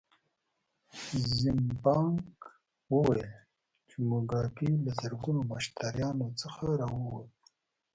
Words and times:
زیمبانک 1.39 2.35
وویل 2.93 3.23
چې 3.89 3.97
موګابي 4.09 4.69
له 4.85 4.91
زرګونو 4.99 5.41
مشتریانو 5.51 6.27
څخه 6.41 6.65
راووت. 6.79 7.31